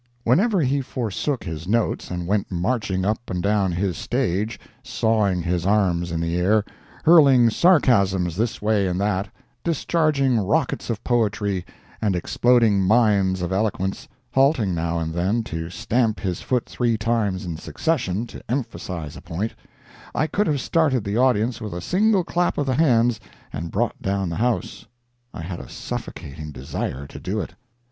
[0.23, 5.63] Whenever he forsook his notes and went marching up and down his stage, sawing his
[5.63, 6.65] arms in the air,
[7.03, 9.29] hurling sarcasms this way and that,
[9.63, 11.63] discharging rockets of poetry,
[12.01, 17.45] and exploding mines of eloquence, halting now and then to stamp his foot three times
[17.45, 19.53] in succession to emphasize a point,
[20.15, 23.19] I could have started the audience with a single clap of the hands
[23.53, 24.87] and brought down the house.
[25.31, 27.53] I had a suffocating desire to do it.